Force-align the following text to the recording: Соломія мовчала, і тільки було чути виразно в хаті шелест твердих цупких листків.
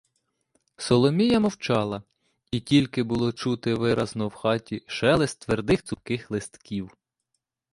Соломія 0.77 1.39
мовчала, 1.39 2.03
і 2.51 2.59
тільки 2.59 3.03
було 3.03 3.31
чути 3.33 3.73
виразно 3.73 4.27
в 4.27 4.33
хаті 4.33 4.83
шелест 4.87 5.39
твердих 5.41 5.83
цупких 5.83 6.31
листків. 6.31 6.91